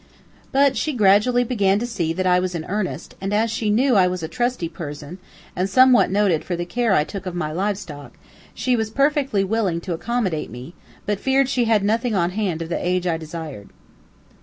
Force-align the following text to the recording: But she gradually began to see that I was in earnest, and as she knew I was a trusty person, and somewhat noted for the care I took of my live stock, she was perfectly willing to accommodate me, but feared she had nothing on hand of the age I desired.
But 0.51 0.75
she 0.75 0.93
gradually 0.93 1.43
began 1.43 1.77
to 1.77 1.85
see 1.85 2.11
that 2.11 2.25
I 2.25 2.39
was 2.39 2.55
in 2.55 2.65
earnest, 2.65 3.13
and 3.21 3.31
as 3.31 3.51
she 3.51 3.69
knew 3.69 3.93
I 3.95 4.07
was 4.07 4.23
a 4.23 4.27
trusty 4.27 4.67
person, 4.67 5.19
and 5.55 5.69
somewhat 5.69 6.09
noted 6.09 6.43
for 6.43 6.55
the 6.55 6.65
care 6.65 6.93
I 6.93 7.03
took 7.03 7.27
of 7.27 7.35
my 7.35 7.51
live 7.51 7.77
stock, 7.77 8.17
she 8.55 8.75
was 8.75 8.89
perfectly 8.89 9.43
willing 9.43 9.79
to 9.81 9.93
accommodate 9.93 10.49
me, 10.49 10.73
but 11.05 11.19
feared 11.19 11.49
she 11.49 11.65
had 11.65 11.83
nothing 11.83 12.15
on 12.15 12.31
hand 12.31 12.63
of 12.63 12.69
the 12.69 12.83
age 12.83 13.05
I 13.05 13.17
desired. 13.17 13.69